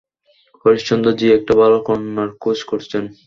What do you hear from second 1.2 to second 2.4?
একটা ভাল কন্যার